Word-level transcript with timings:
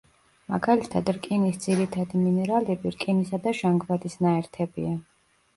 მაგალითად 0.53 1.11
რკინის 1.17 1.59
ძირითადი 1.65 2.21
მინერალები, 2.23 2.95
რკინისა 2.97 3.41
და 3.45 3.55
ჟანგბადის 3.61 4.21
ნაერთებია. 4.29 4.99